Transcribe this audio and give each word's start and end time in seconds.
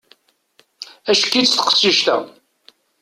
Ack-itt 1.11 1.51
taqcict-a. 1.55 2.17